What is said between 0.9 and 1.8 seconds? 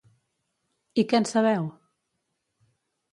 I què en sabeu?